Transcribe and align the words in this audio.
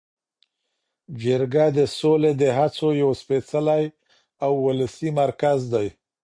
جرګه 1.21 1.65
د 1.77 1.79
سولې 1.97 2.31
د 2.41 2.43
هڅو 2.57 2.87
یو 3.01 3.11
سپیڅلی 3.21 3.83
او 4.45 4.51
ولسي 4.65 5.09
مرکز 5.21 5.59
دی. 5.73 5.87